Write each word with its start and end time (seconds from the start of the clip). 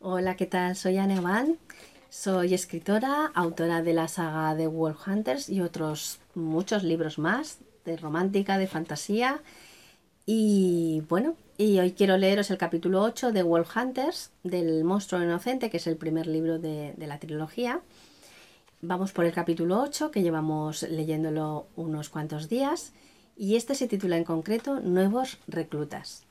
Hola, 0.00 0.36
¿qué 0.36 0.46
tal? 0.46 0.76
Soy 0.76 0.96
Anne 0.96 1.18
Van. 1.18 1.58
Soy 2.08 2.54
escritora, 2.54 3.32
autora 3.34 3.82
de 3.82 3.94
la 3.94 4.06
saga 4.06 4.54
de 4.54 4.68
Wolf 4.68 5.08
Hunters 5.08 5.48
y 5.48 5.60
otros 5.60 6.20
muchos 6.36 6.84
libros 6.84 7.18
más 7.18 7.58
de 7.84 7.96
romántica, 7.96 8.58
de 8.58 8.68
fantasía. 8.68 9.42
Y 10.24 11.02
bueno, 11.08 11.34
y 11.56 11.80
hoy 11.80 11.94
quiero 11.94 12.16
leeros 12.16 12.52
el 12.52 12.58
capítulo 12.58 13.02
8 13.02 13.32
de 13.32 13.42
Wolf 13.42 13.76
Hunters, 13.76 14.30
del 14.44 14.84
monstruo 14.84 15.20
inocente, 15.20 15.68
que 15.68 15.78
es 15.78 15.86
el 15.88 15.96
primer 15.96 16.28
libro 16.28 16.60
de, 16.60 16.94
de 16.96 17.06
la 17.08 17.18
trilogía. 17.18 17.80
Vamos 18.80 19.10
por 19.10 19.24
el 19.24 19.32
capítulo 19.32 19.82
8, 19.82 20.12
que 20.12 20.22
llevamos 20.22 20.84
leyéndolo 20.84 21.66
unos 21.74 22.08
cuantos 22.08 22.48
días, 22.48 22.92
y 23.36 23.56
este 23.56 23.74
se 23.74 23.88
titula 23.88 24.16
en 24.16 24.22
concreto 24.22 24.78
Nuevos 24.78 25.38
reclutas. 25.48 26.27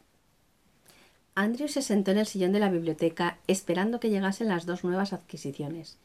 Andrew 1.40 1.68
se 1.68 1.84
sentó 1.84 2.10
en 2.10 2.18
el 2.18 2.26
sillón 2.26 2.52
de 2.52 2.60
la 2.60 2.72
biblioteca 2.72 3.38
esperando 3.46 4.00
que 4.00 4.10
llegasen 4.10 4.48
las 4.48 4.66
dos 4.66 4.84
nuevas 4.84 5.14
adquisiciones. 5.14 6.00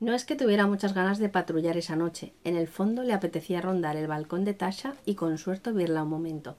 No 0.00 0.14
es 0.14 0.24
que 0.24 0.34
tuviera 0.34 0.66
muchas 0.66 0.94
ganas 0.94 1.18
de 1.18 1.28
patrullar 1.28 1.76
esa 1.76 1.94
noche, 1.94 2.32
en 2.42 2.56
el 2.56 2.68
fondo 2.68 3.02
le 3.02 3.12
apetecía 3.12 3.60
rondar 3.60 3.96
el 3.96 4.06
balcón 4.06 4.46
de 4.46 4.54
Tasha 4.54 4.94
y 5.04 5.14
con 5.14 5.36
suerte 5.36 5.72
verla 5.72 6.04
un 6.04 6.08
momento. 6.08 6.56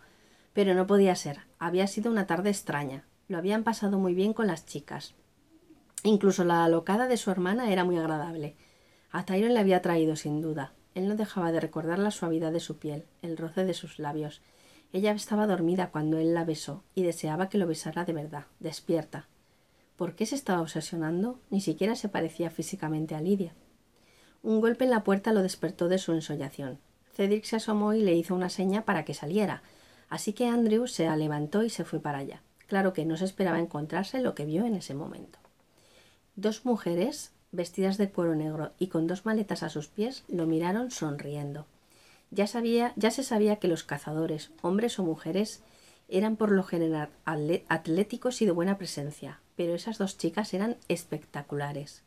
Pero 0.53 0.75
no 0.75 0.85
podía 0.85 1.15
ser, 1.15 1.39
había 1.57 1.87
sido 1.87 2.11
una 2.11 2.27
tarde 2.27 2.51
extraña, 2.51 3.03
lo 3.29 3.39
habían 3.39 3.63
pasado 3.63 3.97
muy 3.97 4.13
bien 4.13 4.33
con 4.33 4.45
las 4.45 4.67
chicas. 4.67 5.15
Incluso 6.03 6.43
la 6.43 6.65
alocada 6.65 7.07
de 7.07 7.17
su 7.17 7.31
hermana 7.31 7.71
era 7.71 7.83
muy 7.83 7.97
agradable. 7.97 8.55
A 9.11 9.25
Tyron 9.25 9.55
le 9.55 9.59
había 9.59 9.81
traído, 9.81 10.15
sin 10.17 10.39
duda. 10.39 10.73
Él 10.93 11.07
no 11.07 11.15
dejaba 11.15 11.51
de 11.51 11.61
recordar 11.61 11.97
la 11.97 12.11
suavidad 12.11 12.51
de 12.51 12.59
su 12.59 12.77
piel, 12.77 13.05
el 13.23 13.37
roce 13.37 13.65
de 13.65 13.73
sus 13.73 13.97
labios, 13.97 14.43
ella 14.93 15.11
estaba 15.11 15.47
dormida 15.47 15.89
cuando 15.89 16.19
él 16.19 16.35
la 16.35 16.45
besó 16.45 16.83
y 16.93 17.01
deseaba 17.01 17.49
que 17.49 17.57
lo 17.57 17.65
besara 17.65 18.05
de 18.05 18.13
verdad, 18.13 18.45
despierta. 18.59 19.27
¿Por 19.97 20.15
qué 20.15 20.27
se 20.27 20.35
estaba 20.35 20.61
obsesionando? 20.61 21.39
Ni 21.49 21.61
siquiera 21.61 21.95
se 21.95 22.09
parecía 22.09 22.51
físicamente 22.51 23.15
a 23.15 23.21
Lidia. 23.21 23.53
Un 24.43 24.61
golpe 24.61 24.83
en 24.83 24.91
la 24.91 25.03
puerta 25.03 25.33
lo 25.33 25.41
despertó 25.41 25.87
de 25.87 25.97
su 25.97 26.13
ensoñación. 26.13 26.77
Cedric 27.13 27.43
se 27.43 27.55
asomó 27.55 27.93
y 27.93 28.03
le 28.03 28.13
hizo 28.13 28.35
una 28.35 28.49
seña 28.49 28.85
para 28.85 29.03
que 29.03 29.15
saliera, 29.15 29.63
así 30.09 30.33
que 30.33 30.47
Andrew 30.47 30.85
se 30.87 31.09
levantó 31.17 31.63
y 31.63 31.71
se 31.71 31.85
fue 31.85 31.99
para 31.99 32.19
allá. 32.19 32.43
Claro 32.67 32.93
que 32.93 33.05
no 33.05 33.17
se 33.17 33.25
esperaba 33.25 33.59
encontrarse 33.59 34.21
lo 34.21 34.35
que 34.35 34.45
vio 34.45 34.65
en 34.65 34.75
ese 34.75 34.93
momento. 34.93 35.39
Dos 36.35 36.65
mujeres, 36.65 37.31
vestidas 37.51 37.97
de 37.97 38.09
cuero 38.09 38.35
negro 38.35 38.73
y 38.77 38.87
con 38.87 39.07
dos 39.07 39.25
maletas 39.25 39.63
a 39.63 39.69
sus 39.69 39.87
pies, 39.87 40.23
lo 40.27 40.45
miraron 40.45 40.91
sonriendo. 40.91 41.65
Ya, 42.33 42.47
sabía, 42.47 42.93
ya 42.95 43.11
se 43.11 43.21
sabía 43.21 43.57
que 43.57 43.67
los 43.67 43.83
cazadores, 43.83 44.49
hombres 44.63 44.97
o 44.97 45.03
mujeres, 45.03 45.61
eran 46.07 46.35
por 46.35 46.51
lo 46.51 46.63
general 46.63 47.09
atléticos 47.25 48.41
y 48.41 48.47
de 48.47 48.51
buena 48.51 48.79
presencia, 48.79 49.39
pero 49.55 49.75
esas 49.75 49.99
dos 49.99 50.17
chicas 50.17 50.51
eran 50.55 50.77
espectaculares. 50.87 52.01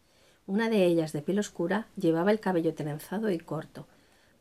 Una 0.48 0.68
de 0.68 0.84
ellas, 0.84 1.12
de 1.12 1.22
piel 1.22 1.38
oscura, 1.38 1.86
llevaba 1.96 2.32
el 2.32 2.40
cabello 2.40 2.74
trenzado 2.74 3.30
y 3.30 3.38
corto. 3.38 3.86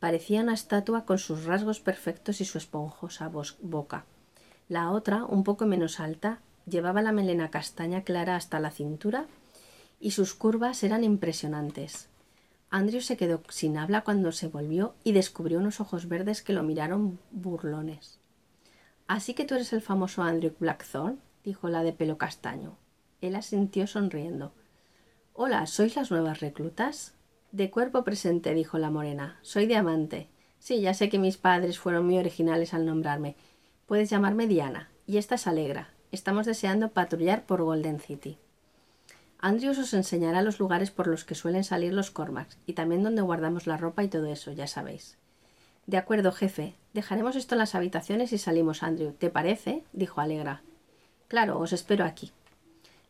Parecía 0.00 0.42
una 0.42 0.54
estatua 0.54 1.04
con 1.04 1.18
sus 1.18 1.44
rasgos 1.44 1.78
perfectos 1.78 2.40
y 2.40 2.44
su 2.44 2.58
esponjosa 2.58 3.30
boca. 3.60 4.06
La 4.68 4.90
otra, 4.90 5.24
un 5.24 5.44
poco 5.44 5.66
menos 5.66 6.00
alta, 6.00 6.40
llevaba 6.68 7.00
la 7.00 7.12
melena 7.12 7.52
castaña 7.52 8.02
clara 8.02 8.34
hasta 8.34 8.58
la 8.58 8.72
cintura 8.72 9.26
y 10.00 10.10
sus 10.10 10.34
curvas 10.34 10.82
eran 10.82 11.04
impresionantes. 11.04 12.08
Andrew 12.76 13.00
se 13.00 13.16
quedó 13.16 13.40
sin 13.48 13.78
habla 13.78 14.02
cuando 14.02 14.32
se 14.32 14.48
volvió 14.48 14.96
y 15.02 15.12
descubrió 15.12 15.60
unos 15.60 15.80
ojos 15.80 16.08
verdes 16.08 16.42
que 16.42 16.52
lo 16.52 16.62
miraron 16.62 17.18
burlones. 17.30 18.20
Así 19.06 19.32
que 19.32 19.46
tú 19.46 19.54
eres 19.54 19.72
el 19.72 19.80
famoso 19.80 20.22
Andrew 20.22 20.52
Blackthorne, 20.60 21.16
dijo 21.42 21.70
la 21.70 21.82
de 21.82 21.94
pelo 21.94 22.18
castaño. 22.18 22.76
Él 23.22 23.34
asintió 23.34 23.86
sonriendo. 23.86 24.52
Hola, 25.32 25.66
¿sois 25.66 25.96
las 25.96 26.10
nuevas 26.10 26.40
reclutas? 26.40 27.14
De 27.50 27.70
cuerpo 27.70 28.04
presente, 28.04 28.52
dijo 28.52 28.76
la 28.76 28.90
morena. 28.90 29.38
Soy 29.40 29.64
diamante. 29.64 30.28
Sí, 30.58 30.82
ya 30.82 30.92
sé 30.92 31.08
que 31.08 31.18
mis 31.18 31.38
padres 31.38 31.78
fueron 31.78 32.04
muy 32.04 32.18
originales 32.18 32.74
al 32.74 32.84
nombrarme. 32.84 33.36
Puedes 33.86 34.10
llamarme 34.10 34.46
Diana. 34.46 34.90
Y 35.06 35.16
esta 35.16 35.36
es 35.36 35.46
Alegra. 35.46 35.94
Estamos 36.12 36.44
deseando 36.44 36.90
patrullar 36.90 37.46
por 37.46 37.62
Golden 37.62 38.00
City. 38.00 38.36
Andrews 39.38 39.78
os 39.78 39.94
enseñará 39.94 40.42
los 40.42 40.58
lugares 40.58 40.90
por 40.90 41.06
los 41.06 41.24
que 41.24 41.34
suelen 41.34 41.64
salir 41.64 41.92
los 41.92 42.10
Cormacs 42.10 42.58
y 42.66 42.72
también 42.72 43.02
donde 43.02 43.22
guardamos 43.22 43.66
la 43.66 43.76
ropa 43.76 44.02
y 44.02 44.08
todo 44.08 44.26
eso, 44.26 44.52
ya 44.52 44.66
sabéis. 44.66 45.18
De 45.86 45.98
acuerdo, 45.98 46.32
jefe. 46.32 46.74
Dejaremos 46.94 47.36
esto 47.36 47.54
en 47.54 47.60
las 47.60 47.74
habitaciones 47.74 48.32
y 48.32 48.38
salimos, 48.38 48.82
Andrew. 48.82 49.12
¿Te 49.12 49.30
parece? 49.30 49.84
dijo 49.92 50.20
Alegra. 50.20 50.62
Claro, 51.28 51.58
os 51.60 51.72
espero 51.72 52.04
aquí. 52.04 52.32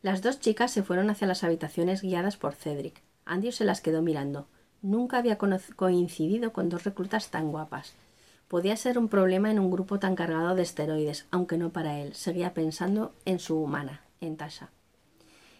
Las 0.03 0.21
dos 0.21 0.39
chicas 0.39 0.71
se 0.71 0.83
fueron 0.83 1.09
hacia 1.09 1.27
las 1.27 1.43
habitaciones 1.43 2.01
guiadas 2.01 2.37
por 2.37 2.53
Cedric. 2.53 3.01
Andrew 3.25 3.51
se 3.51 3.65
las 3.65 3.81
quedó 3.81 4.01
mirando. 4.01 4.47
Nunca 4.81 5.17
había 5.17 5.37
coincidido 5.37 6.53
con 6.53 6.69
dos 6.69 6.83
reclutas 6.83 7.29
tan 7.29 7.51
guapas. 7.51 7.93
Podía 8.47 8.77
ser 8.77 8.99
un 8.99 9.09
problema 9.09 9.49
en 9.49 9.59
un 9.59 9.71
grupo 9.71 9.99
tan 9.99 10.15
cargado 10.15 10.53
de 10.53 10.61
esteroides, 10.61 11.25
aunque 11.31 11.57
no 11.57 11.71
para 11.71 11.99
él. 11.99 12.13
Seguía 12.13 12.53
pensando 12.53 13.13
en 13.25 13.39
su 13.39 13.57
humana, 13.57 14.01
en 14.21 14.37
Tasha. 14.37 14.69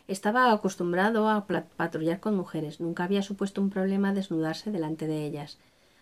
Estaba 0.07 0.53
acostumbrado 0.53 1.28
a 1.28 1.45
patrullar 1.45 2.22
con 2.22 2.34
mujeres, 2.34 2.79
nunca 2.79 3.03
había 3.03 3.22
supuesto 3.22 3.62
un 3.62 3.69
problema 3.69 4.13
desnudarse 4.13 4.72
delante 4.72 5.06
de 5.06 5.25
ellas, 5.25 5.57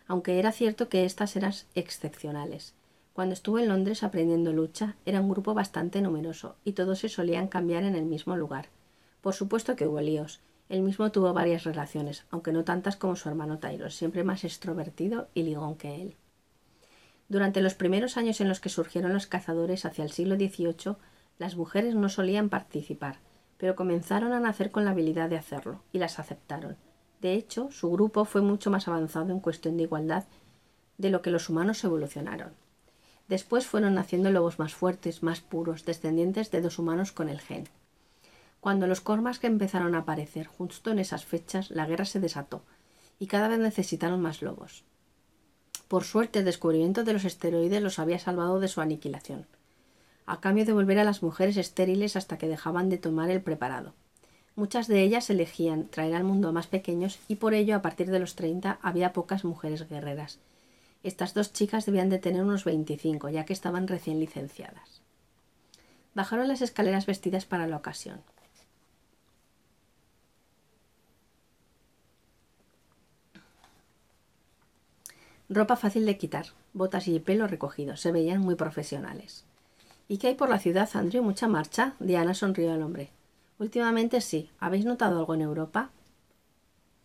aunque 0.07 0.37
era 0.37 0.51
cierto 0.51 0.89
que 0.89 1.05
éstas 1.05 1.35
eran 1.35 1.53
excepcionales. 1.73 2.75
Cuando 3.13 3.33
estuvo 3.33 3.57
en 3.57 3.67
Londres 3.67 4.03
aprendiendo 4.03 4.53
lucha, 4.53 4.95
era 5.07 5.21
un 5.21 5.29
grupo 5.29 5.55
bastante 5.55 6.01
numeroso, 6.01 6.55
y 6.63 6.73
todos 6.73 6.99
se 6.99 7.09
solían 7.09 7.47
cambiar 7.47 7.83
en 7.83 7.95
el 7.95 8.05
mismo 8.05 8.35
lugar. 8.35 8.67
Por 9.21 9.33
supuesto 9.33 9.75
que 9.75 9.87
hubo 9.87 9.99
líos. 10.01 10.41
Él 10.69 10.83
mismo 10.83 11.11
tuvo 11.11 11.33
varias 11.33 11.63
relaciones, 11.63 12.25
aunque 12.29 12.51
no 12.51 12.63
tantas 12.63 12.97
como 12.97 13.15
su 13.15 13.27
hermano 13.29 13.57
Tyro, 13.57 13.89
siempre 13.89 14.23
más 14.23 14.43
extrovertido 14.43 15.29
y 15.33 15.43
ligón 15.43 15.77
que 15.77 16.01
él. 16.01 16.15
Durante 17.27 17.61
los 17.61 17.73
primeros 17.73 18.17
años 18.17 18.39
en 18.39 18.49
los 18.49 18.59
que 18.59 18.69
surgieron 18.69 19.13
los 19.13 19.25
cazadores 19.25 19.83
hacia 19.85 20.03
el 20.03 20.11
siglo 20.11 20.35
XVIII, 20.35 20.97
las 21.39 21.55
mujeres 21.55 21.95
no 21.95 22.09
solían 22.09 22.49
participar, 22.49 23.17
pero 23.57 23.75
comenzaron 23.75 24.33
a 24.33 24.39
nacer 24.39 24.71
con 24.71 24.85
la 24.85 24.91
habilidad 24.91 25.29
de 25.29 25.37
hacerlo, 25.37 25.81
y 25.91 25.99
las 25.99 26.19
aceptaron. 26.19 26.77
De 27.21 27.33
hecho, 27.33 27.71
su 27.71 27.89
grupo 27.91 28.25
fue 28.25 28.41
mucho 28.41 28.69
más 28.69 28.87
avanzado 28.87 29.31
en 29.31 29.39
cuestión 29.39 29.77
de 29.77 29.83
igualdad 29.83 30.25
de 30.97 31.09
lo 31.09 31.21
que 31.21 31.31
los 31.31 31.49
humanos 31.49 31.83
evolucionaron. 31.83 32.53
Después 33.27 33.65
fueron 33.65 33.95
naciendo 33.95 34.31
lobos 34.31 34.59
más 34.59 34.73
fuertes, 34.75 35.23
más 35.23 35.41
puros, 35.41 35.85
descendientes 35.85 36.51
de 36.51 36.61
dos 36.61 36.77
humanos 36.77 37.11
con 37.11 37.29
el 37.29 37.39
gen. 37.39 37.67
Cuando 38.59 38.87
los 38.87 39.01
cormas 39.01 39.39
que 39.39 39.47
empezaron 39.47 39.95
a 39.95 39.99
aparecer 39.99 40.47
justo 40.47 40.91
en 40.91 40.99
esas 40.99 41.25
fechas, 41.25 41.71
la 41.71 41.85
guerra 41.85 42.05
se 42.05 42.19
desató, 42.19 42.63
y 43.19 43.27
cada 43.27 43.47
vez 43.47 43.59
necesitaron 43.59 44.21
más 44.21 44.41
lobos. 44.41 44.83
Por 45.87 46.03
suerte, 46.03 46.39
el 46.39 46.45
descubrimiento 46.45 47.03
de 47.03 47.13
los 47.13 47.25
esteroides 47.25 47.81
los 47.81 47.99
había 47.99 48.19
salvado 48.19 48.59
de 48.59 48.67
su 48.67 48.81
aniquilación 48.81 49.47
a 50.25 50.39
cambio 50.41 50.65
de 50.65 50.73
volver 50.73 50.99
a 50.99 51.03
las 51.03 51.21
mujeres 51.21 51.57
estériles 51.57 52.15
hasta 52.15 52.37
que 52.37 52.47
dejaban 52.47 52.89
de 52.89 52.97
tomar 52.97 53.29
el 53.29 53.41
preparado. 53.41 53.93
Muchas 54.55 54.87
de 54.87 55.01
ellas 55.01 55.29
elegían 55.29 55.87
traer 55.89 56.15
al 56.15 56.23
mundo 56.23 56.49
a 56.49 56.51
más 56.51 56.67
pequeños 56.67 57.19
y 57.27 57.35
por 57.35 57.53
ello 57.53 57.75
a 57.75 57.81
partir 57.81 58.09
de 58.09 58.19
los 58.19 58.35
treinta 58.35 58.79
había 58.81 59.13
pocas 59.13 59.43
mujeres 59.43 59.87
guerreras. 59.89 60.39
Estas 61.03 61.33
dos 61.33 61.53
chicas 61.53 61.85
debían 61.85 62.09
de 62.09 62.19
tener 62.19 62.41
unos 62.41 62.63
veinticinco, 62.63 63.29
ya 63.29 63.45
que 63.45 63.53
estaban 63.53 63.87
recién 63.87 64.19
licenciadas. 64.19 65.01
Bajaron 66.13 66.47
las 66.47 66.61
escaleras 66.61 67.05
vestidas 67.05 67.45
para 67.45 67.67
la 67.67 67.77
ocasión. 67.77 68.21
Ropa 75.47 75.75
fácil 75.75 76.07
de 76.07 76.17
quitar, 76.17 76.47
botas 76.73 77.07
y 77.07 77.19
pelo 77.19 77.45
recogidos, 77.45 78.01
se 78.01 78.11
veían 78.11 78.39
muy 78.39 78.55
profesionales. 78.55 79.45
¿Y 80.07 80.19
qué 80.19 80.27
hay 80.27 80.35
por 80.35 80.49
la 80.49 80.59
ciudad, 80.59 80.87
Andrew? 80.93 81.23
¿Mucha 81.23 81.47
marcha? 81.47 81.95
Diana 81.99 82.35
sonrió 82.35 82.71
al 82.71 82.83
hombre. 82.83 83.09
Últimamente 83.57 84.21
sí. 84.21 84.51
¿Habéis 84.59 84.85
notado 84.85 85.17
algo 85.19 85.33
en 85.33 85.41
Europa? 85.41 85.89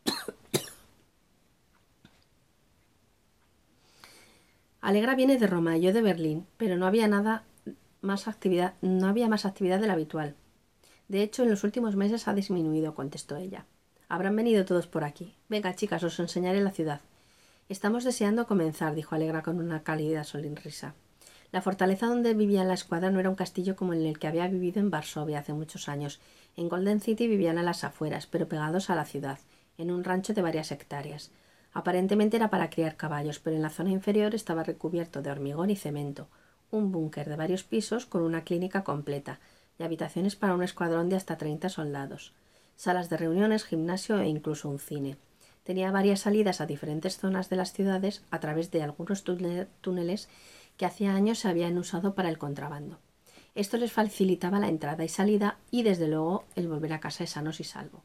Alegra 4.82 5.14
viene 5.14 5.38
de 5.38 5.46
Roma, 5.46 5.78
yo 5.78 5.92
de 5.92 6.02
Berlín, 6.02 6.46
pero 6.56 6.76
no 6.76 6.86
había 6.86 7.06
nada 7.08 7.44
más 8.02 8.28
actividad, 8.28 8.74
no 8.82 9.08
había 9.08 9.28
más 9.28 9.46
actividad 9.46 9.80
de 9.80 9.86
la 9.86 9.94
habitual. 9.94 10.34
De 11.08 11.22
hecho, 11.22 11.42
en 11.42 11.50
los 11.50 11.64
últimos 11.64 11.96
meses 11.96 12.28
ha 12.28 12.34
disminuido, 12.34 12.94
contestó 12.94 13.36
ella. 13.36 13.66
Habrán 14.08 14.36
venido 14.36 14.64
todos 14.64 14.86
por 14.86 15.04
aquí. 15.04 15.34
Venga, 15.48 15.74
chicas, 15.74 16.02
os 16.02 16.18
enseñaré 16.20 16.60
la 16.60 16.70
ciudad. 16.70 17.00
Estamos 17.68 18.04
deseando 18.04 18.46
comenzar, 18.46 18.94
dijo 18.94 19.14
Alegra 19.14 19.42
con 19.42 19.58
una 19.58 19.82
cálida 19.82 20.24
sonrisa. 20.24 20.94
La 21.52 21.62
fortaleza 21.62 22.06
donde 22.06 22.34
vivía 22.34 22.64
la 22.64 22.74
escuadra 22.74 23.10
no 23.10 23.18
era 23.18 23.28
un 23.28 23.34
castillo 23.34 23.74
como 23.74 23.92
el 23.92 24.18
que 24.18 24.28
había 24.28 24.46
vivido 24.46 24.78
en 24.80 24.90
Varsovia 24.90 25.40
hace 25.40 25.52
muchos 25.52 25.88
años. 25.88 26.20
En 26.56 26.68
Golden 26.68 27.00
City 27.00 27.26
vivían 27.26 27.58
a 27.58 27.62
las 27.64 27.82
afueras, 27.82 28.26
pero 28.26 28.48
pegados 28.48 28.88
a 28.88 28.94
la 28.94 29.04
ciudad, 29.04 29.38
en 29.76 29.90
un 29.90 30.04
rancho 30.04 30.32
de 30.32 30.42
varias 30.42 30.70
hectáreas. 30.70 31.32
Aparentemente 31.72 32.36
era 32.36 32.50
para 32.50 32.70
criar 32.70 32.96
caballos, 32.96 33.40
pero 33.40 33.56
en 33.56 33.62
la 33.62 33.70
zona 33.70 33.90
inferior 33.90 34.34
estaba 34.34 34.62
recubierto 34.62 35.22
de 35.22 35.30
hormigón 35.30 35.70
y 35.70 35.76
cemento, 35.76 36.28
un 36.70 36.92
búnker 36.92 37.28
de 37.28 37.36
varios 37.36 37.64
pisos 37.64 38.06
con 38.06 38.22
una 38.22 38.44
clínica 38.44 38.84
completa, 38.84 39.40
y 39.78 39.82
habitaciones 39.82 40.36
para 40.36 40.54
un 40.54 40.62
escuadrón 40.62 41.08
de 41.08 41.16
hasta 41.16 41.38
30 41.38 41.68
soldados, 41.68 42.32
salas 42.76 43.08
de 43.08 43.16
reuniones, 43.16 43.64
gimnasio 43.64 44.18
e 44.20 44.28
incluso 44.28 44.68
un 44.68 44.78
cine. 44.78 45.16
Tenía 45.64 45.90
varias 45.90 46.20
salidas 46.20 46.60
a 46.60 46.66
diferentes 46.66 47.18
zonas 47.18 47.48
de 47.48 47.56
las 47.56 47.72
ciudades 47.72 48.22
a 48.30 48.40
través 48.40 48.70
de 48.70 48.82
algunos 48.82 49.24
túneles 49.24 50.28
que 50.80 50.86
hacía 50.86 51.14
años 51.14 51.40
se 51.40 51.48
habían 51.48 51.76
usado 51.76 52.14
para 52.14 52.30
el 52.30 52.38
contrabando. 52.38 53.00
Esto 53.54 53.76
les 53.76 53.92
facilitaba 53.92 54.60
la 54.60 54.70
entrada 54.70 55.04
y 55.04 55.10
salida 55.10 55.58
y 55.70 55.82
desde 55.82 56.08
luego 56.08 56.46
el 56.56 56.68
volver 56.68 56.94
a 56.94 57.00
casa 57.00 57.26
sanos 57.26 57.60
y 57.60 57.64
salvo. 57.64 58.02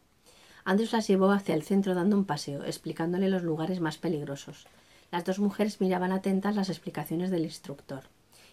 Andrews 0.66 0.92
las 0.92 1.08
llevó 1.08 1.32
hacia 1.32 1.56
el 1.56 1.64
centro 1.64 1.96
dando 1.96 2.18
un 2.18 2.26
paseo, 2.26 2.66
explicándole 2.66 3.30
los 3.30 3.44
lugares 3.44 3.80
más 3.80 3.98
peligrosos. 3.98 4.68
Las 5.10 5.24
dos 5.24 5.40
mujeres 5.40 5.80
miraban 5.80 6.12
atentas 6.12 6.58
las 6.58 6.68
explicaciones 6.68 7.32
del 7.32 7.46
instructor. 7.46 8.10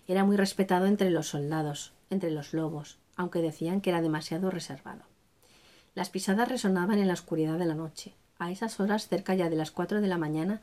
Era 0.07 0.23
muy 0.23 0.37
respetado 0.37 0.87
entre 0.87 1.11
los 1.11 1.27
soldados, 1.27 1.93
entre 2.09 2.31
los 2.31 2.55
lobos, 2.55 2.99
aunque 3.17 3.43
decían 3.43 3.81
que 3.81 3.91
era 3.91 4.03
demasiado 4.03 4.53
reservado. 4.53 5.03
Las 5.97 6.11
pisadas 6.11 6.49
resonaban 6.49 7.01
en 7.01 7.09
la 7.09 7.15
oscuridad 7.15 7.59
de 7.59 7.67
la 7.67 7.75
noche. 7.75 8.15
A 8.39 8.53
esas 8.53 8.79
horas, 8.79 9.09
cerca 9.09 9.35
ya 9.35 9.51
de 9.51 9.57
las 9.57 9.73
cuatro 9.73 10.01
de 10.01 10.07
la 10.07 10.17
mañana, 10.17 10.61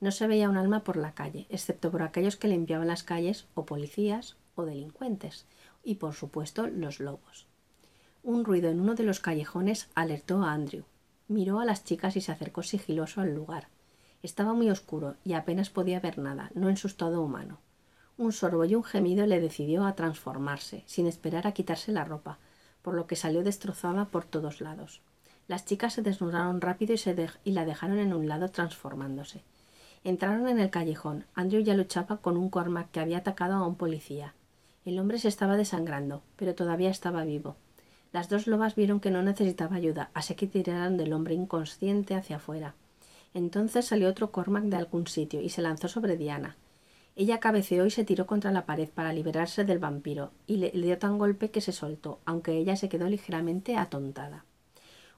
no 0.00 0.10
se 0.12 0.26
veía 0.26 0.48
un 0.48 0.56
alma 0.56 0.84
por 0.84 0.96
la 0.96 1.12
calle, 1.12 1.46
excepto 1.50 1.90
por 1.90 2.02
aquellos 2.02 2.36
que 2.36 2.48
limpiaban 2.48 2.88
las 2.88 3.02
calles, 3.02 3.46
o 3.54 3.66
policías, 3.66 4.36
o 4.54 4.64
delincuentes, 4.64 5.46
y 5.84 5.96
por 5.96 6.14
supuesto 6.14 6.66
los 6.66 7.00
lobos. 7.00 7.46
Un 8.22 8.44
ruido 8.44 8.70
en 8.70 8.80
uno 8.80 8.94
de 8.94 9.04
los 9.04 9.20
callejones 9.20 9.88
alertó 9.94 10.42
a 10.42 10.52
Andrew. 10.52 10.84
Miró 11.28 11.60
a 11.60 11.64
las 11.64 11.84
chicas 11.84 12.16
y 12.16 12.20
se 12.20 12.32
acercó 12.32 12.62
sigiloso 12.62 13.20
al 13.20 13.34
lugar. 13.34 13.68
Estaba 14.22 14.52
muy 14.54 14.70
oscuro 14.70 15.16
y 15.24 15.34
apenas 15.34 15.70
podía 15.70 16.00
ver 16.00 16.18
nada, 16.18 16.50
no 16.54 16.68
en 16.68 16.76
su 16.76 16.88
estado 16.88 17.22
humano. 17.22 17.58
Un 18.16 18.32
sorbo 18.32 18.64
y 18.64 18.74
un 18.74 18.84
gemido 18.84 19.26
le 19.26 19.40
decidió 19.40 19.84
a 19.84 19.94
transformarse, 19.94 20.82
sin 20.86 21.06
esperar 21.06 21.46
a 21.46 21.52
quitarse 21.52 21.92
la 21.92 22.04
ropa, 22.04 22.38
por 22.82 22.94
lo 22.94 23.06
que 23.06 23.16
salió 23.16 23.44
destrozada 23.44 24.06
por 24.06 24.24
todos 24.24 24.60
lados. 24.60 25.02
Las 25.46 25.64
chicas 25.64 25.94
se 25.94 26.02
desnudaron 26.02 26.60
rápido 26.60 26.94
y, 26.94 27.00
y 27.44 27.52
la 27.52 27.64
dejaron 27.64 27.98
en 27.98 28.12
un 28.12 28.28
lado 28.28 28.50
transformándose. 28.50 29.42
Entraron 30.08 30.48
en 30.48 30.58
el 30.58 30.70
callejón. 30.70 31.26
Andrew 31.34 31.60
ya 31.60 31.74
luchaba 31.74 32.16
con 32.16 32.38
un 32.38 32.48
Cormac 32.48 32.90
que 32.90 33.00
había 33.00 33.18
atacado 33.18 33.56
a 33.56 33.66
un 33.66 33.74
policía. 33.74 34.32
El 34.86 34.98
hombre 34.98 35.18
se 35.18 35.28
estaba 35.28 35.58
desangrando, 35.58 36.22
pero 36.36 36.54
todavía 36.54 36.88
estaba 36.88 37.24
vivo. 37.24 37.56
Las 38.10 38.30
dos 38.30 38.46
lobas 38.46 38.74
vieron 38.74 39.00
que 39.00 39.10
no 39.10 39.22
necesitaba 39.22 39.76
ayuda, 39.76 40.08
así 40.14 40.34
que 40.34 40.46
tiraron 40.46 40.96
del 40.96 41.12
hombre 41.12 41.34
inconsciente 41.34 42.14
hacia 42.14 42.36
afuera. 42.36 42.74
Entonces 43.34 43.84
salió 43.84 44.08
otro 44.08 44.32
Cormac 44.32 44.64
de 44.64 44.76
algún 44.76 45.06
sitio 45.06 45.42
y 45.42 45.50
se 45.50 45.60
lanzó 45.60 45.88
sobre 45.88 46.16
Diana. 46.16 46.56
Ella 47.14 47.38
cabeceó 47.38 47.84
y 47.84 47.90
se 47.90 48.04
tiró 48.04 48.26
contra 48.26 48.50
la 48.50 48.64
pared 48.64 48.88
para 48.88 49.12
liberarse 49.12 49.66
del 49.66 49.78
vampiro, 49.78 50.30
y 50.46 50.56
le, 50.56 50.70
dio 50.70 50.96
tan 50.96 51.18
golpe 51.18 51.50
que 51.50 51.60
se 51.60 51.72
soltó, 51.72 52.20
aunque 52.24 52.56
ella 52.56 52.76
se 52.76 52.88
quedó 52.88 53.10
ligeramente 53.10 53.76
atontada. 53.76 54.46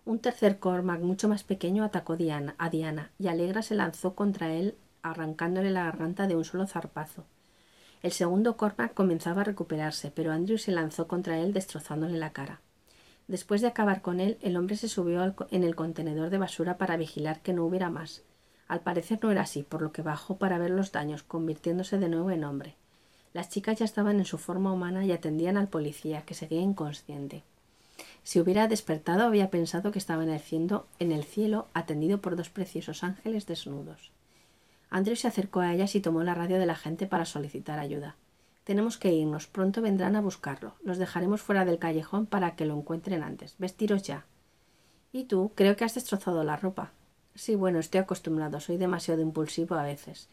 Un 0.05 0.19
tercer 0.19 0.59
Cormac 0.59 1.01
mucho 1.01 1.29
más 1.29 1.45
pequeño 1.45 1.85
atacó 1.85 2.17
Diana, 2.17 2.55
a 2.59 2.71
Diana, 2.71 3.11
y 3.19 3.29
Alegra 3.29 3.63
se 3.63 3.75
lanzó 3.75 4.15
contra 4.15 4.53
él, 4.53 4.75
arrancándole 5.03 5.71
la 5.71 5.85
garganta 5.85 6.27
de 6.27 6.37
un 6.37 6.45
solo 6.45 6.67
zarpazo. 6.67 7.25
El 8.03 8.13
segundo 8.13 8.57
Cormac 8.57 8.95
comenzaba 8.95 9.43
a 9.43 9.45
recuperarse, 9.45 10.11
pero 10.11 10.33
Andrew 10.33 10.59
se 10.59 10.73
lanzó 10.73 11.07
contra 11.07 11.39
él 11.39 11.53
destrozándole 11.53 12.19
la 12.19 12.33
cara. 12.33 12.61
Después 13.29 13.61
de 13.61 13.69
acabar 13.69 14.03
con 14.03 14.21
él, 14.21 14.39
el 14.41 14.57
hombre 14.57 14.77
se 14.77 14.89
subió 14.89 15.35
en 15.51 15.65
el 15.65 15.77
contenedor 15.77 16.31
de 16.31 16.39
basura 16.39 16.79
para 16.79 16.97
vigilar 16.97 17.41
que 17.43 17.53
no 17.53 17.65
hubiera 17.65 17.91
más, 17.91 18.25
al 18.71 18.83
parecer 18.83 19.19
no 19.21 19.33
era 19.33 19.41
así, 19.41 19.65
por 19.65 19.83
lo 19.83 19.91
que 19.91 20.01
bajó 20.01 20.37
para 20.37 20.57
ver 20.57 20.71
los 20.71 20.93
daños, 20.93 21.25
convirtiéndose 21.25 21.99
de 21.99 22.09
nuevo 22.09 22.31
en 22.31 22.45
hombre. 22.45 22.77
Las 23.33 23.49
chicas 23.49 23.81
ya 23.81 23.85
estaban 23.85 24.21
en 24.21 24.25
su 24.25 24.39
forma 24.39 24.73
humana 24.73 25.05
y 25.05 25.11
atendían 25.11 25.57
al 25.57 25.67
policía, 25.67 26.23
que 26.23 26.35
seguía 26.35 26.61
inconsciente. 26.61 27.43
Si 28.23 28.41
hubiera 28.41 28.69
despertado 28.69 29.25
había 29.25 29.51
pensado 29.51 29.93
que 29.93 29.99
estaba 29.99 30.25
cielo, 30.39 30.87
en 30.99 31.13
el 31.13 31.25
cielo 31.25 31.69
atendido 31.75 32.21
por 32.21 32.37
dos 32.37 32.51
preciosos 32.51 33.03
ángeles 33.03 33.47
desnudos. 33.47 34.13
Andrew 34.91 35.17
se 35.17 35.29
acercó 35.29 35.61
a 35.61 35.73
ellas 35.73 35.95
y 35.95 36.01
tomó 36.01 36.23
la 36.23 36.35
radio 36.35 36.59
de 36.59 36.67
la 36.67 36.75
gente 36.75 37.07
para 37.07 37.25
solicitar 37.25 37.79
ayuda. 37.79 38.17
Tenemos 38.65 38.99
que 38.99 39.13
irnos, 39.13 39.47
pronto 39.47 39.83
vendrán 39.83 40.17
a 40.17 40.21
buscarlo. 40.21 40.75
Los 40.83 40.99
dejaremos 40.99 41.41
fuera 41.41 41.65
del 41.65 41.79
callejón 41.79 42.27
para 42.27 42.57
que 42.57 42.67
lo 42.67 42.77
encuentren 42.77 43.23
antes. 43.23 43.55
Vestiros 43.59 44.03
ya. 44.03 44.27
Y 45.13 45.25
tú, 45.25 45.53
creo 45.55 45.77
que 45.77 45.85
has 45.85 45.95
destrozado 45.95 46.45
la 46.45 46.57
ropa. 46.57 46.93
Sí, 47.35 47.55
bueno, 47.55 47.79
estoy 47.79 48.01
acostumbrado, 48.01 48.61
soy 48.61 48.77
demasiado 48.77 49.23
impulsivo 49.23 49.77
a 49.77 49.83
veces. 49.83 50.29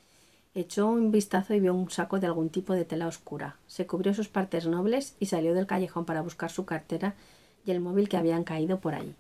Echó 0.54 0.88
un 0.88 1.12
vistazo 1.12 1.54
y 1.54 1.60
vio 1.60 1.74
un 1.74 1.90
saco 1.90 2.20
de 2.20 2.28
algún 2.28 2.50
tipo 2.50 2.74
de 2.74 2.86
tela 2.86 3.08
oscura. 3.08 3.58
Se 3.68 3.86
cubrió 3.86 4.14
sus 4.14 4.28
partes 4.28 4.66
nobles 4.68 5.16
y 5.20 5.28
salió 5.28 5.54
del 5.54 5.68
callejón 5.68 6.06
para 6.06 6.22
buscar 6.22 6.52
su 6.52 6.66
cartera 6.66 7.16
y 7.68 7.72
el 7.72 7.82
móvil 7.82 8.10
que 8.10 8.18
habían 8.18 8.44
caído 8.44 8.80
por 8.80 8.96
allí. 8.96 9.14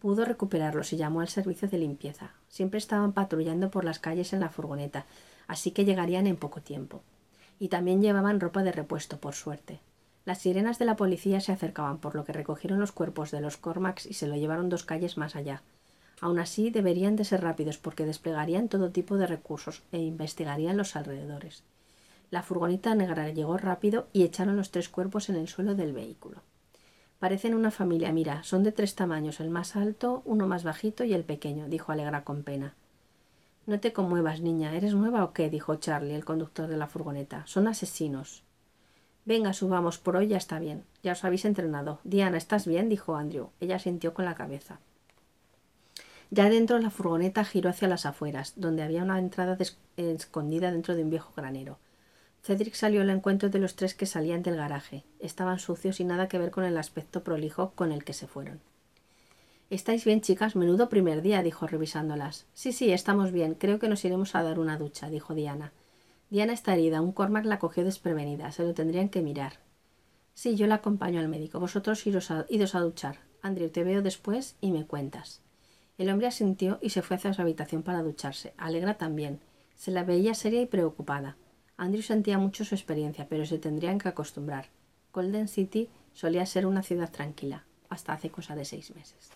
Pudo 0.00 0.24
recuperarlos 0.24 0.92
y 0.92 0.96
llamó 0.96 1.20
al 1.20 1.28
servicio 1.28 1.68
de 1.68 1.78
limpieza. 1.78 2.32
Siempre 2.48 2.78
estaban 2.78 3.12
patrullando 3.12 3.70
por 3.70 3.84
las 3.84 4.00
calles 4.00 4.32
en 4.32 4.40
la 4.40 4.48
furgoneta, 4.48 5.04
así 5.46 5.70
que 5.70 5.84
llegarían 5.84 6.26
en 6.26 6.36
poco 6.36 6.60
tiempo. 6.60 7.02
Y 7.60 7.68
también 7.68 8.02
llevaban 8.02 8.40
ropa 8.40 8.64
de 8.64 8.72
repuesto, 8.72 9.18
por 9.18 9.34
suerte. 9.34 9.78
Las 10.24 10.38
sirenas 10.38 10.78
de 10.78 10.86
la 10.86 10.96
policía 10.96 11.40
se 11.40 11.52
acercaban, 11.52 11.98
por 11.98 12.14
lo 12.14 12.24
que 12.24 12.32
recogieron 12.32 12.80
los 12.80 12.92
cuerpos 12.92 13.30
de 13.30 13.40
los 13.40 13.58
Cormacs 13.58 14.06
y 14.06 14.14
se 14.14 14.26
lo 14.26 14.36
llevaron 14.36 14.68
dos 14.68 14.84
calles 14.84 15.16
más 15.16 15.36
allá. 15.36 15.62
Aun 16.20 16.38
así, 16.38 16.70
deberían 16.70 17.16
de 17.16 17.24
ser 17.24 17.42
rápidos 17.42 17.78
porque 17.78 18.06
desplegarían 18.06 18.68
todo 18.68 18.90
tipo 18.90 19.16
de 19.16 19.26
recursos 19.26 19.82
e 19.92 19.98
investigarían 19.98 20.76
los 20.76 20.96
alrededores. 20.96 21.62
La 22.30 22.42
furgoneta 22.42 22.94
negra 22.94 23.28
llegó 23.28 23.58
rápido 23.58 24.06
y 24.12 24.22
echaron 24.22 24.56
los 24.56 24.70
tres 24.70 24.88
cuerpos 24.88 25.28
en 25.28 25.36
el 25.36 25.48
suelo 25.48 25.74
del 25.74 25.92
vehículo. 25.92 26.38
Parecen 27.22 27.54
una 27.54 27.70
familia, 27.70 28.10
mira, 28.10 28.42
son 28.42 28.64
de 28.64 28.72
tres 28.72 28.96
tamaños, 28.96 29.38
el 29.38 29.48
más 29.48 29.76
alto, 29.76 30.22
uno 30.24 30.48
más 30.48 30.64
bajito 30.64 31.04
y 31.04 31.14
el 31.14 31.22
pequeño, 31.22 31.68
dijo 31.68 31.92
Alegra 31.92 32.24
con 32.24 32.42
pena. 32.42 32.74
No 33.64 33.78
te 33.78 33.92
conmuevas, 33.92 34.40
niña. 34.40 34.74
¿Eres 34.74 34.92
nueva 34.94 35.22
o 35.22 35.32
qué? 35.32 35.48
dijo 35.48 35.76
Charlie, 35.76 36.16
el 36.16 36.24
conductor 36.24 36.66
de 36.66 36.76
la 36.76 36.88
furgoneta. 36.88 37.46
Son 37.46 37.68
asesinos. 37.68 38.42
Venga, 39.24 39.52
subamos, 39.52 39.98
por 39.98 40.16
hoy 40.16 40.26
ya 40.26 40.36
está 40.36 40.58
bien. 40.58 40.82
Ya 41.04 41.12
os 41.12 41.22
habéis 41.24 41.44
entrenado. 41.44 42.00
Diana, 42.02 42.38
¿estás 42.38 42.66
bien? 42.66 42.88
dijo 42.88 43.14
Andrew. 43.14 43.50
Ella 43.60 43.78
sintió 43.78 44.14
con 44.14 44.24
la 44.24 44.34
cabeza. 44.34 44.80
Ya 46.32 46.50
dentro 46.50 46.80
la 46.80 46.90
furgoneta 46.90 47.44
giró 47.44 47.70
hacia 47.70 47.86
las 47.86 48.04
afueras, 48.04 48.54
donde 48.56 48.82
había 48.82 49.04
una 49.04 49.20
entrada 49.20 49.56
escondida 49.96 50.72
dentro 50.72 50.96
de 50.96 51.04
un 51.04 51.10
viejo 51.10 51.32
granero. 51.36 51.78
Cedric 52.42 52.74
salió 52.74 53.02
al 53.02 53.10
encuentro 53.10 53.50
de 53.50 53.60
los 53.60 53.76
tres 53.76 53.94
que 53.94 54.04
salían 54.04 54.42
del 54.42 54.56
garaje. 54.56 55.04
Estaban 55.20 55.60
sucios 55.60 56.00
y 56.00 56.04
nada 56.04 56.26
que 56.26 56.38
ver 56.38 56.50
con 56.50 56.64
el 56.64 56.76
aspecto 56.76 57.22
prolijo 57.22 57.70
con 57.76 57.92
el 57.92 58.04
que 58.04 58.14
se 58.14 58.26
fueron. 58.26 58.60
¿Estáis 59.70 60.04
bien, 60.04 60.20
chicas? 60.20 60.56
Menudo 60.56 60.88
primer 60.88 61.22
día, 61.22 61.42
dijo 61.42 61.66
revisándolas. 61.68 62.46
Sí, 62.52 62.72
sí, 62.72 62.92
estamos 62.92 63.30
bien. 63.30 63.54
Creo 63.54 63.78
que 63.78 63.88
nos 63.88 64.04
iremos 64.04 64.34
a 64.34 64.42
dar 64.42 64.58
una 64.58 64.76
ducha, 64.76 65.08
dijo 65.08 65.34
Diana. 65.34 65.72
Diana 66.30 66.52
está 66.52 66.74
herida. 66.74 67.00
Un 67.00 67.12
Cormac 67.12 67.44
la 67.44 67.60
cogió 67.60 67.84
desprevenida. 67.84 68.50
Se 68.50 68.64
lo 68.64 68.74
tendrían 68.74 69.08
que 69.08 69.22
mirar. 69.22 69.60
Sí, 70.34 70.56
yo 70.56 70.66
la 70.66 70.76
acompaño 70.76 71.20
al 71.20 71.28
médico. 71.28 71.60
Vosotros 71.60 72.06
iros 72.06 72.32
idos 72.48 72.74
a 72.74 72.80
duchar. 72.80 73.18
Andrew, 73.40 73.70
te 73.70 73.84
veo 73.84 74.02
después 74.02 74.56
y 74.60 74.72
me 74.72 74.84
cuentas. 74.84 75.42
El 75.96 76.10
hombre 76.10 76.26
asintió 76.26 76.78
y 76.82 76.90
se 76.90 77.02
fue 77.02 77.16
hacia 77.16 77.32
su 77.32 77.40
habitación 77.40 77.82
para 77.82 78.02
ducharse. 78.02 78.52
Alegra 78.56 78.98
también. 78.98 79.40
Se 79.76 79.92
la 79.92 80.04
veía 80.04 80.34
seria 80.34 80.60
y 80.60 80.66
preocupada. 80.66 81.36
Andrew 81.82 82.02
sentía 82.04 82.38
mucho 82.38 82.64
su 82.64 82.76
experiencia, 82.76 83.26
pero 83.28 83.44
se 83.44 83.58
tendrían 83.58 83.98
que 83.98 84.08
acostumbrar. 84.08 84.66
Golden 85.12 85.48
City 85.48 85.88
solía 86.14 86.46
ser 86.46 86.64
una 86.64 86.84
ciudad 86.84 87.10
tranquila, 87.10 87.64
hasta 87.88 88.12
hace 88.12 88.30
cosa 88.30 88.54
de 88.54 88.64
seis 88.64 88.94
meses. 88.94 89.30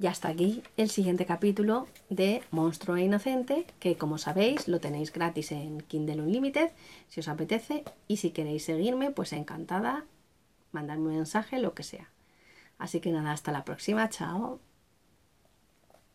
Y 0.00 0.06
hasta 0.06 0.28
aquí 0.28 0.62
el 0.78 0.88
siguiente 0.88 1.26
capítulo 1.26 1.86
de 2.08 2.42
Monstruo 2.50 2.96
e 2.96 3.02
Inocente, 3.02 3.66
que 3.78 3.98
como 3.98 4.16
sabéis 4.16 4.68
lo 4.68 4.80
tenéis 4.80 5.12
gratis 5.12 5.52
en 5.52 5.82
Kindle 5.82 6.22
Unlimited, 6.22 6.70
si 7.08 7.20
os 7.20 7.28
apetece, 7.28 7.84
y 8.06 8.16
si 8.16 8.30
queréis 8.30 8.64
seguirme, 8.64 9.10
pues 9.10 9.34
encantada, 9.34 10.06
mandarme 10.72 11.08
un 11.08 11.16
mensaje, 11.16 11.58
lo 11.58 11.74
que 11.74 11.82
sea. 11.82 12.08
Así 12.78 13.00
que 13.00 13.12
nada, 13.12 13.32
hasta 13.32 13.52
la 13.52 13.66
próxima, 13.66 14.08
chao. 14.08 14.60